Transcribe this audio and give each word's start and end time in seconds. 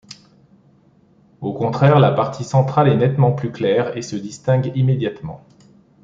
Au 1.41 1.53
contraire 1.53 1.99
la 1.99 2.11
partie 2.11 2.43
centrale 2.43 2.87
est 2.87 2.97
nettement 2.97 3.33
plus 3.33 3.51
claire 3.51 3.95
et 3.95 4.01
se 4.01 4.15
distingue 4.15 4.71
immédiatement. 4.75 5.45